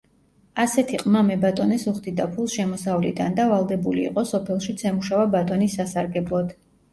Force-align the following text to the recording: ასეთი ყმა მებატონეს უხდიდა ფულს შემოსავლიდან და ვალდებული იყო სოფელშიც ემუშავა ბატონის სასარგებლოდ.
ასეთი 0.61 0.99
ყმა 1.01 1.19
მებატონეს 1.27 1.85
უხდიდა 1.91 2.25
ფულს 2.37 2.55
შემოსავლიდან 2.59 3.37
და 3.41 3.45
ვალდებული 3.53 4.01
იყო 4.07 4.25
სოფელშიც 4.31 4.83
ემუშავა 4.93 5.29
ბატონის 5.37 5.77
სასარგებლოდ. 5.83 6.51